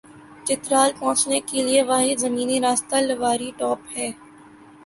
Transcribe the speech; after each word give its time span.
چترال 0.45 0.89
پہنچنے 0.99 1.39
کے 1.49 1.63
لئے 1.67 1.81
واحد 1.89 2.17
زمینی 2.19 2.57
راستہ 2.61 2.95
لواری 3.07 3.49
ٹاپ 3.59 3.79
ہے۔ 3.95 4.07